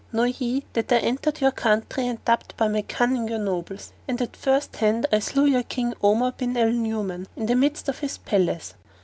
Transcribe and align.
Know 0.11 0.23
ye 0.23 0.63
that 0.73 0.91
I 0.91 0.95
entered 0.97 1.41
your 1.41 1.51
country 1.51 2.07
and 2.07 2.25
duped 2.25 2.57
by 2.57 2.67
my 2.67 2.81
cunning 2.81 3.27
your 3.27 3.37
nobles 3.37 3.93
and 4.07 4.19
at 4.19 4.35
first 4.35 4.77
hand 4.77 5.05
I 5.11 5.19
slew 5.19 5.45
your 5.45 5.61
King 5.61 5.93
Omar 6.01 6.31
bin 6.31 6.57
al 6.57 6.71
Nu'uman 6.71 7.27
in 7.35 7.45
the 7.45 7.55
midst 7.55 7.87
of 7.87 7.99
his 7.99 8.17
palace. 8.17 8.73